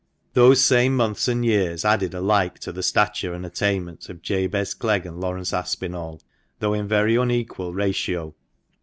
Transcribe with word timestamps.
Those 0.33 0.59
same 0.59 0.95
months 0.97 1.27
and 1.27 1.45
years 1.45 1.85
added 1.85 2.15
alike 2.15 2.57
to 2.61 2.71
the 2.71 2.81
stature 2.81 3.33
and 3.35 3.45
attainments 3.45 4.09
of 4.09 4.23
Jabez 4.23 4.73
Clegg 4.73 5.05
and 5.05 5.21
Laurence 5.21 5.53
Aspinall, 5.53 6.19
though 6.57 6.73
in 6.73 6.87
very 6.87 7.15
unequal 7.15 7.71
ratio. 7.75 8.33